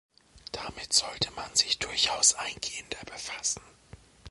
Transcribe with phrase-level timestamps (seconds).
[0.51, 3.61] Damit sollte man sich durchaus eingehender befassen.